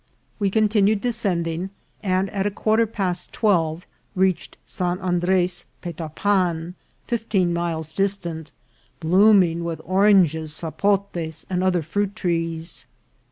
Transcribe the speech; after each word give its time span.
We 0.39 0.49
continued 0.49 0.99
de 1.01 1.09
scending, 1.11 1.69
and 2.01 2.27
at 2.31 2.47
a 2.47 2.49
quarter 2.49 2.87
past 2.87 3.31
twelve 3.33 3.85
reached 4.15 4.57
San 4.65 4.97
Andres 4.97 5.67
Petapan, 5.83 6.73
fifteen 7.05 7.53
miles 7.53 7.93
distant, 7.93 8.51
blooming 8.99 9.63
with 9.63 9.79
oranges, 9.85 10.53
sapotes, 10.55 11.45
and 11.51 11.63
other 11.63 11.83
fruit 11.83 12.15
trees. 12.15 12.87